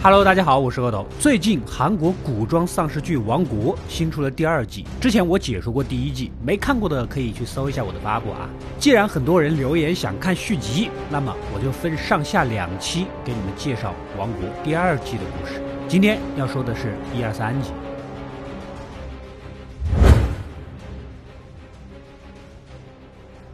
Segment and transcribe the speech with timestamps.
[0.00, 1.04] Hello，大家好，我是阿斗。
[1.18, 8.48] 最近韩国古装丧尸剧《王国》新出了第二季，之前我解说过第一季，没看过的可以去搜一下我的发布啊。
[8.78, 15.60] 既然很多人留言想看续集，那么我就分上下两期给你们介绍《王国》第二季的故事。
[15.88, 17.72] 今天要说的是一二三集。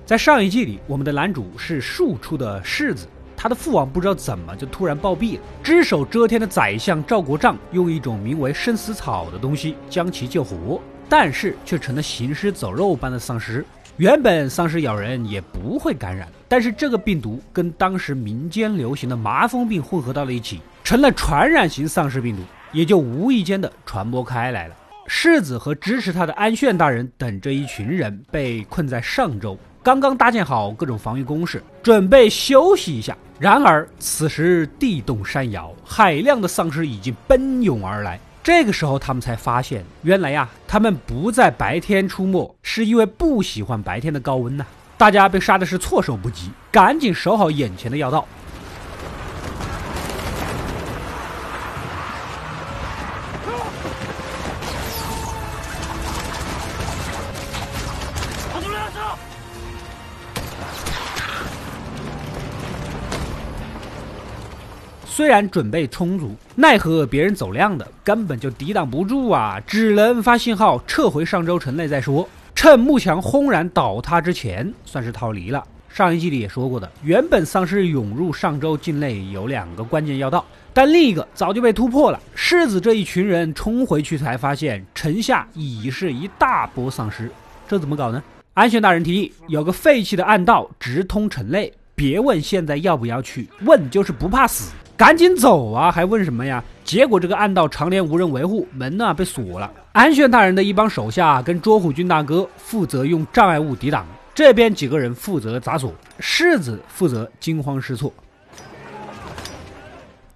[0.04, 3.08] 在上一季里，我们的男主是庶出的世子。
[3.44, 13.62] 他的父王不知道怎么就突然暴毙了，只手遮天的宰相赵国丈用一种名为生死草的东西将其救活，但是却成了行尸走肉般的丧尸。
[13.98, 22.40] 原本丧尸咬人也不会感染，但是这个病毒跟当时民间流行的麻风病混合到了一起，成了传染型丧尸病毒，
[22.72, 24.74] 也就无意间的传播开来了。
[25.06, 29.54] 世子和支持他的安炫大人等这一群人被困在上周。
[29.82, 33.14] 刚刚搭建好各种防御工事，准备休息一下。
[33.38, 38.18] 然而，此时地动山摇，海量的丧尸已经奔涌而来。
[38.44, 44.64] 这个时候，他们才发现，原来呀，他们不在白天出没，是因为不喜欢白天的高温呐。
[44.96, 48.26] 大家被杀的是措手不及，赶紧守好眼前的要道。
[65.16, 69.60] 虽然准备充足，奈何别人走量的根本就抵挡不住啊！
[69.64, 72.28] 只能发信号撤回上周城内再说。
[72.52, 75.64] 趁幕墙轰然倒塌之前，算是逃离了。
[75.88, 82.18] 上一季里也说过的，原本丧尸涌入上周境内有两个关键要道，但另一个早就被突破了。
[82.34, 87.30] 世子这一群人冲回去才发现，城下已是一大波丧尸。
[87.68, 88.20] 这怎么搞呢？
[88.54, 94.72] 安全大人提议有个废弃的暗道直通城内，别问现在要不要去，问就是不怕死。
[94.96, 95.90] 赶紧走啊！
[95.90, 96.62] 还问什么呀？
[96.84, 99.70] 结果这个暗道常年无人维护，门呢被锁了。
[99.92, 108.12] 安炫大人的一帮手下跟卓虎军大哥负责用障碍物抵挡，这边几个人负责砸锁，世子负责惊慌失措。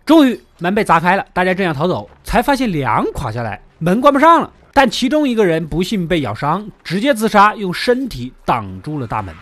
[0.05, 4.51] 终于门被砸开了，大家正要逃走，才发现梁垮下来，门关不上了。
[4.73, 9.35] 但其中一个人不幸被咬伤，直接自杀，用身体挡住了大门。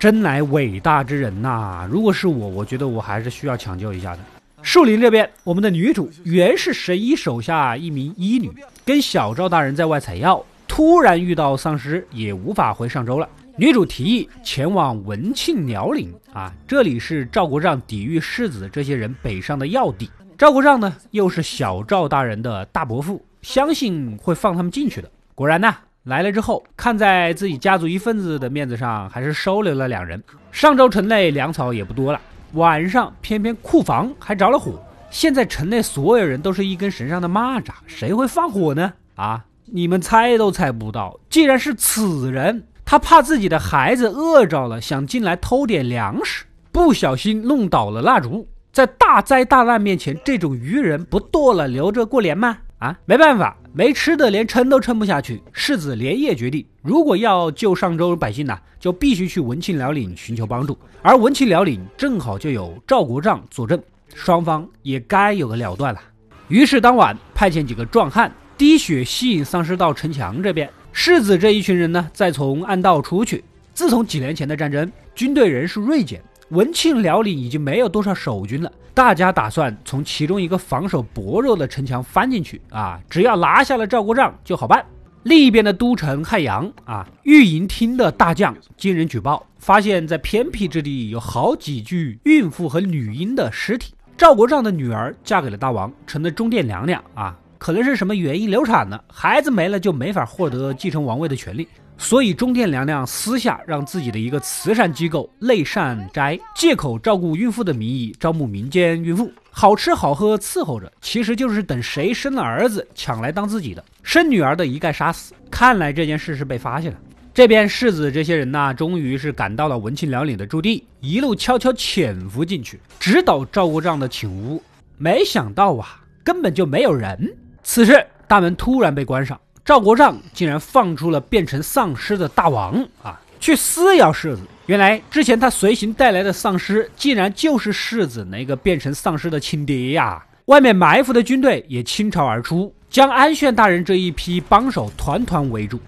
[0.00, 1.86] 真乃伟大之人呐！
[1.90, 4.18] 如果是我，我觉得我还是需要抢救一下的。
[4.62, 8.50] 树林这边，我们的女主原是神医手下一名医女，
[8.82, 13.28] 跟小赵大人在外采药，突然遇到丧尸，也无法回上周了。
[13.58, 20.08] 女主提议前往文庆辽岭啊，这里是赵国丈抵御世子这些人北上的要地。
[20.38, 25.10] 赵国丈呢，又是小赵大人的大伯父，相信会放他们进去的。
[25.34, 25.76] 果然呢。
[26.04, 30.22] 来了之后，看在自己家族一份子的面子上，还是收留了两人。
[30.50, 32.20] 上周城内粮草也不多了，
[32.54, 34.82] 晚上偏偏库房还着了火。
[35.10, 38.92] 现在城内所有人都是一根绳上的蚂蚱，谁会放火呢？
[39.16, 42.64] 啊，你们猜都猜不到，竟然是此人。
[42.84, 48.48] 他怕自己的孩子饿着了，想进来偷点粮食，不小心弄倒了蜡烛。
[48.72, 52.58] 在大灾大难面前，这种愚人不剁了留着过年吗？
[52.78, 55.40] 啊，没办法，没吃的连撑都撑不下去。
[55.52, 60.76] 世子连夜决定，如果要救上周百姓呢，就必须去文庆辽岭寻求帮助。
[61.02, 63.80] 而文庆辽岭正好就有赵国丈坐镇，
[64.14, 66.00] 双方也该有个了断了。
[66.48, 73.44] 于是当晚派遣几个壮汉滴血吸引丧尸到城墙这边，世子这一群人呢再从暗道出去。
[73.72, 76.20] 自从几年前的战争，军队人数锐减。
[76.50, 83.00] 文庆辽岭已经没有多少守军了，大家打算从其中一个防守薄弱的城墙翻进去啊！
[83.08, 84.84] 只要拿下了赵国丈就好办。
[85.22, 93.94] 另一边的都城汉阳啊，御营厅的大将经人举报，发现在偏僻之地有好几具孕妇和女婴的尸体。
[94.18, 101.68] 赵国丈的女儿嫁给了大王，成了中殿娘娘啊，可能是什么原因流产了，孩子没了就没法获得继承王位的权利。
[102.02, 115.34] 所以，中殿娘娘私下让自己的一个慈善机构内善斋，借口照顾孕妇的名义招募民间孕妇，好吃好喝伺候着，其实就是等谁生了儿子抢来当自己的，生女儿的一概杀死。
[115.50, 116.98] 看来这件事是被发现了。
[117.34, 124.60] 这边世子这些人呢，终于是赶到了文庆辽岭的驻地，一路悄悄潜伏进去，直捣赵国丈的寝屋。
[124.96, 127.36] 没想到啊，根本就没有人。
[127.62, 129.38] 此时大门突然被关上。
[129.70, 132.84] 赵国丈竟然放出了变成丧尸的大王。
[133.04, 134.42] 啊去撕咬世子。
[134.66, 140.20] 原来之前他随行带来的丧尸竟然就是世子那个变成丧尸的亲爹呀。
[140.46, 145.78] 外面埋伏的军队也倾巢而出将安炫大人这一批帮手团团围住。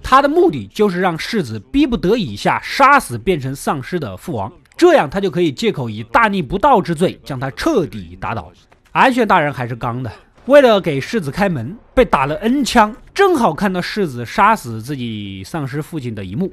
[0.00, 4.52] 他的目的就是让世子逼不得已下杀死变成丧尸的父王。
[4.78, 8.52] 这样他就可以借口以大逆不道之罪将他彻底打倒。
[8.92, 10.10] 安全大人还是刚的，
[10.46, 16.52] 为了给世子开门，被打了 N 枪，正好看到世子杀死自己丧尸父亲的一幕。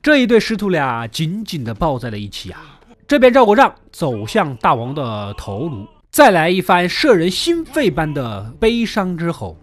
[0.00, 2.78] 这一对师徒俩紧紧的抱在了一起啊！
[3.06, 9.58] 这边赵国丈走向大王的头颅，再来一番摄人心肺般的悲伤之吼。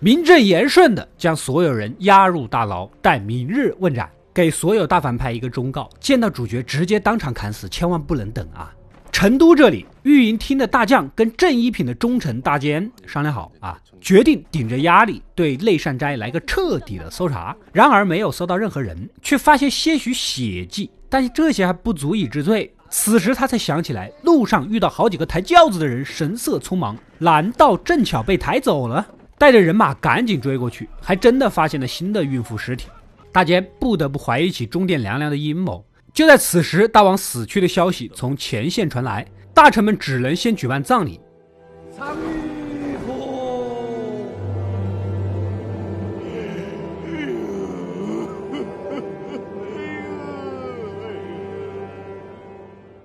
[0.00, 4.08] 名正言顺的将所有人押入大牢，待明日问斩。
[4.32, 8.72] 给所有大反派一个忠告：见到主角直接当场砍死，千万不能等啊！
[9.12, 17.54] 成都这里，御营厅的大将跟正一品的忠臣大监商量好啊，决定顶着压力对内善斋来个彻底的搜查。
[17.72, 22.72] 然而没有搜到任何人，却发现些许血迹，但这些还不足以治罪。
[22.88, 29.06] 此时他才想起来，路上遇到好几个抬轿子的人，神色匆忙，难道正巧被抬走了？
[29.38, 32.88] 带着人马赶紧追过去，还真的发现了新的孕妇尸体。
[33.32, 35.84] 大家不得不怀疑起中殿娘娘的阴谋。
[36.14, 41.20] 就在此时，大王死去的消息从前线传来，大臣们只能先举办葬礼。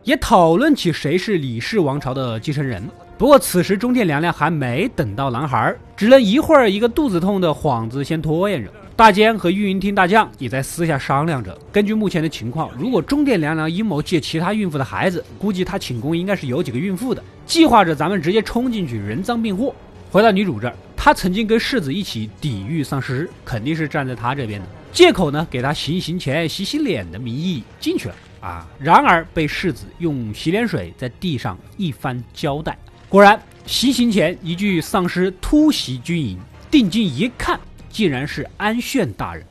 [0.03, 2.83] 也讨论起谁是李氏王朝的继承人。
[3.17, 8.71] 不过此时中殿娘娘还没等到男孩，只能一会儿一个肚子痛的幌子先拖延着。
[8.95, 17.23] 大监和御营厅大将也在私下商量着，根据目前的情况，如果中殿娘娘阴谋借其他孕妇的孩子，估计她寝宫应该是有几个孕妇的。
[17.45, 19.73] 计划着咱们直接冲进去，人赃并获。
[20.11, 24.67] 回到女主这儿，她曾经跟世子一起抵御丧尸，肯定是站在她这边的。
[24.91, 28.67] 借口呢，给她行刑前洗洗脸的名义进去了啊。
[28.77, 32.77] 然而被世子用洗脸水在地上一番交代，
[33.07, 36.37] 果然行刑前一具丧尸突袭军营，
[36.69, 37.59] 定睛一看。
[37.93, 39.45] 竟然是安炫大人。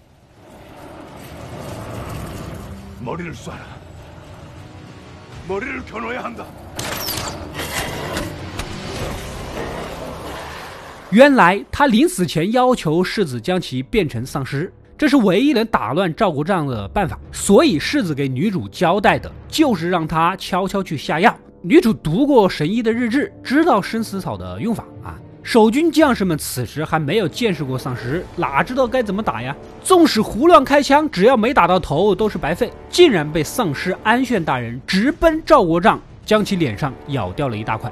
[11.10, 17.18] 原来他临死前要求世子将其变成丧尸，这是唯一能打乱赵国丈的办法。
[17.32, 21.34] 所以世子给女主交代的就是让他悄悄去下药。
[21.62, 25.16] 女主读过神医的日志，知道生死草的用法啊。
[25.42, 29.56] 守军将士们此时还没有见识过丧尸，哪知道该怎么打呀？
[29.82, 32.70] 纵使胡乱开枪，只要没打到头都是白费。
[32.90, 37.90] 竟然被丧尸安炫大人直奔赵国丈，将其脸上咬掉了一大块。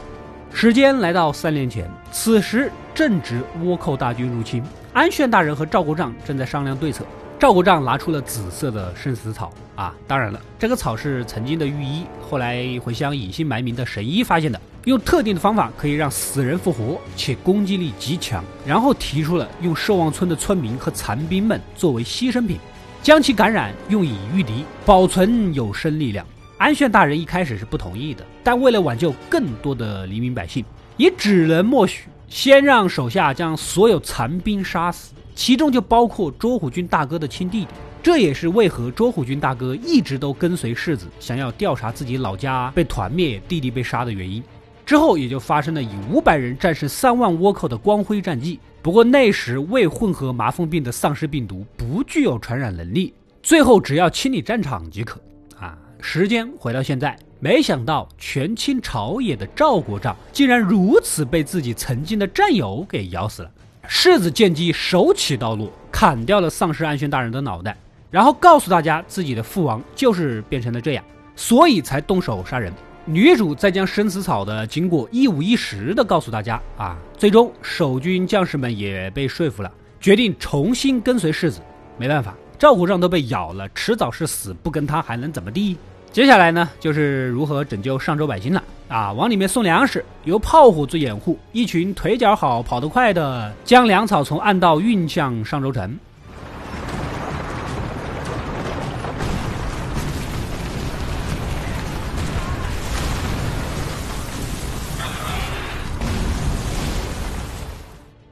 [0.53, 4.63] 时间来到三年前，此时正值倭寇大军入侵，
[4.93, 7.05] 安炫大人和赵国丈正在商量对策。
[7.39, 14.61] 赵国丈拿出了紫色的生死草啊，当然了，这个草是曾经的御医，后来回乡隐姓埋名的神医发现的。
[14.85, 18.43] 用特定的方法可以让死人复活，且攻击力极强。
[18.67, 22.59] 然后提出了用寿望村的村民和残兵们作为牺牲品，
[23.03, 26.27] 将其感染用以御敌，保存有生力量。
[26.57, 30.65] 安炫大人一开始是不同意的，但为了挽救更多的黎民百姓，
[30.97, 37.69] 也只能默许，先让手下将所有残兵杀死，其中就包括卓虎军大哥的亲弟弟。
[38.03, 44.43] 这也是为何卓虎军大哥一直都跟随世子，想要调查自己老家被团灭、弟弟被杀的原因。
[44.87, 48.59] 之后也就发生了以五百人战胜三万倭寇的光辉战绩。
[48.81, 55.21] 不过那时未混合麻风病的丧尸病毒不具有传染能力，最后只要清理战场即可。
[55.59, 63.51] 啊，时间回到现在，没想到权倾朝野的赵国丈竟然如此被自己曾经的战友给咬死了。
[63.87, 67.77] 世子见机手起刀落，砍掉了丧尸安宣大人的脑袋，
[68.11, 71.05] 然后告诉大家自己的父王就是变成了这样，
[71.37, 72.73] 所以才动手杀人。
[73.05, 81.61] 女主再将生死草的经过一五一十的告诉大家啊，最终守军将士们也被说服了，决定重新跟随世子。
[81.97, 85.79] 没办法，赵国丈都被咬了，迟早是死，不跟他还能怎么地？
[86.11, 89.13] 接下来呢，就是如何拯救上州百姓了啊！
[89.13, 95.97] 往里面送粮食，由炮虎做掩护，一群腿脚好、跑得快的，将粮草从暗道运向上州城。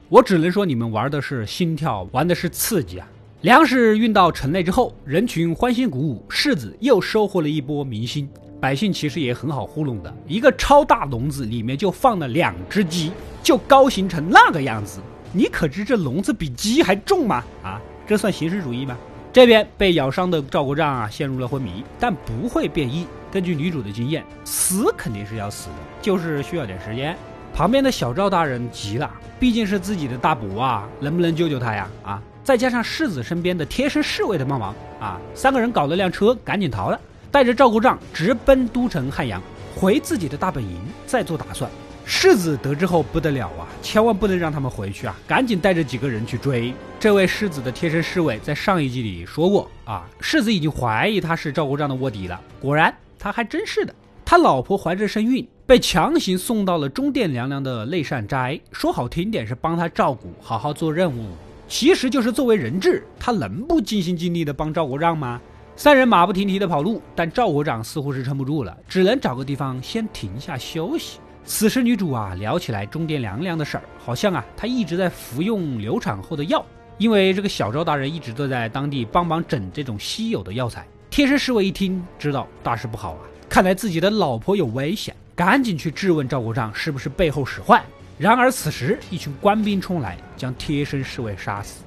[0.09, 3.07] 我只能说，你们玩的是心跳，玩的是刺激啊！
[3.41, 8.27] 粮食运到城内之后，人群欢欣鼓舞，世子又收获了一波民心。
[8.59, 13.11] 百姓其实也很好糊弄的，一个超大笼子里面就放了两只鸡，
[13.43, 14.99] 就高兴成那个样子。
[15.31, 17.43] 你可知这笼子比鸡还重吗？
[17.61, 18.97] 啊，这算形式主义吗？
[19.31, 23.05] 这边被咬伤的赵国丈啊，陷入了昏迷，但不会变异。
[23.31, 27.15] 根据女主的经验，死肯定是要死的，就是需要点时间。
[27.53, 31.87] 旁边的小赵大人急了，毕竟是自己的大伯啊，能不能救救他呀？
[32.03, 32.23] 啊！
[32.47, 36.97] 再加上世子身边的贴身侍卫的帮忙啊，三个人搞了辆车，赶紧逃了，
[37.29, 39.43] 带着赵国丈直奔都城汉阳，
[39.75, 41.69] 回自己的大本营，再做打算。
[42.05, 46.73] 世子得知后不得了啊，千万不能让他们回去啊，赶紧带着几个人去追。
[46.97, 52.39] 这位世子的贴身侍卫在上一集里说过啊，世子已经怀疑他是赵国丈的卧底了。
[52.61, 53.93] 果然，他还真是的。
[54.23, 61.25] 他老婆怀着身孕，被强行送到了中殿娘娘的内善斋，说好听点是帮他照顾，好好做任务，
[61.67, 63.05] 其实就是作为人质。
[63.19, 65.41] 他能不尽心尽力的帮赵国丈吗？
[65.75, 71.19] 三人马不停蹄的跑路，但赵国丈似乎是撑不住了，只能找个地方先停下休息。
[71.45, 76.65] 此时，女主啊聊起来中殿凉凉的事儿，好像啊她一直在服用流产后的药，
[76.97, 80.85] 因为这个小赵大人一直都在当地帮忙整这种稀有的药材。
[81.09, 87.83] 贴身侍卫一听，知道大事不好啊，看来自己的老婆有危险，赶紧去质问赵国丈是不是背后使坏。
[88.19, 91.83] 然而此时，一群官兵冲来，将贴身侍卫杀死。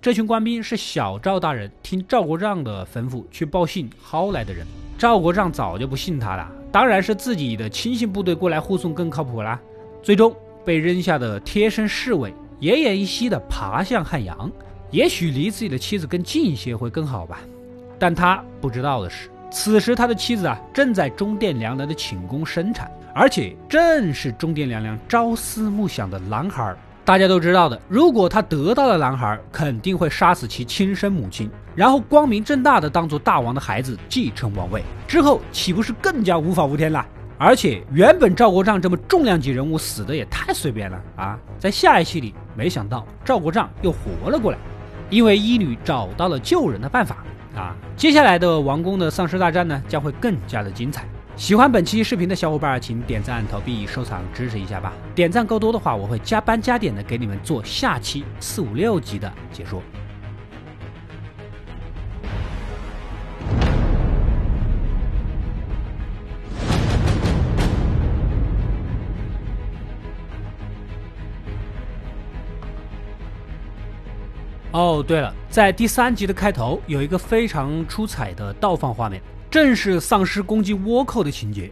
[0.00, 4.66] 这群官兵是小赵大人听赵国丈的吩咐去报信薅来的人。
[4.96, 9.60] 赵国丈早就不信他了，当然是自己的亲信部队过来护送更靠谱啦。
[10.02, 10.34] 最终
[10.64, 14.50] 被扔下的贴身侍卫奄奄一息的爬向汉阳，
[14.90, 17.40] 也许离自己的妻子更近一些会更好吧。
[17.98, 26.74] 但他不知道的是，此时他的妻子啊正在中殿娘娘的寝宫生产，而且正是中殿娘娘朝思暮想的男孩。
[27.04, 37.06] 大家都知道的，如果他得到了男孩，肯定会杀死其亲生母亲，然后光明正大的当做大王的孩子继承王位，之后岂不是更加无法无天了？
[37.36, 41.38] 而且原本赵国丈这么重量级人物死的也太随便了啊！
[41.58, 44.58] 在下一期里，没想到赵国丈又活了过来，
[45.10, 47.24] 因为医女找到了救人的办法
[47.56, 47.74] 啊！
[47.96, 51.04] 接下来的王宫的丧尸大战呢，将会更加的精彩。
[51.36, 54.92] 喜欢本期视频的小伙伴，请点赞、投币、收藏支持一下吧！
[55.16, 59.82] 点赞够多的话，我会加班加点的给你们做下期四五六集的解说。
[74.74, 79.22] 哦，对了，在第三集的开头有一个非常出彩的倒放画面。
[79.48, 81.70] 正是丧尸攻击倭寇的情节。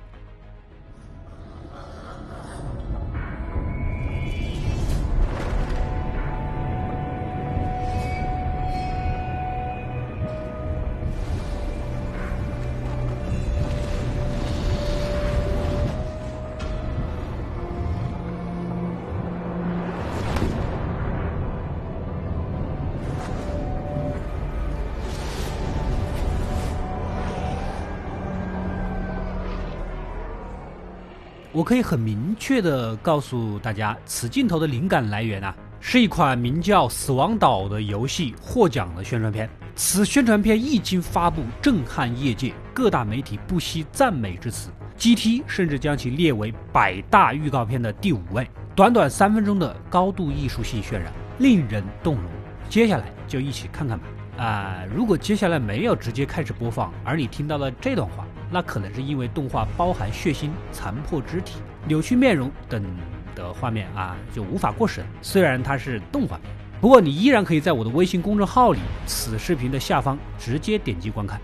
[31.55, 39.47] 我可以很明确的告诉大家，此镜头的灵感来源啊，是一款名叫《死亡岛》的游戏获奖的宣传片。
[39.75, 44.71] 此宣传片一经发布，震撼业界，各大媒体不惜赞美之词。
[44.97, 48.49] GT 甚至将其列为百大预告片的第五位。
[48.75, 52.25] 短短三分钟的高度艺术性渲染，令人动容。
[52.71, 54.07] 接下来就一起看看吧。
[54.39, 58.27] 啊，如果接下来没有直接开始播放，而你听到了这段话。
[58.53, 61.55] 那可能是因为动画包含血腥、残破肢体、
[61.87, 62.85] 扭曲面容等
[63.35, 65.05] 的画面啊，就无法过审。
[65.23, 66.39] 虽然它是动画，
[66.81, 71.41] 不过你依然可以在我的微信公众号里此视频的下方直接点击观看。